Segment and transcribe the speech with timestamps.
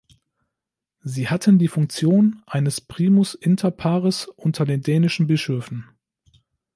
[1.03, 5.87] Sie hatten die Funktion eines primus inter pares unter den dänischen Bischöfen.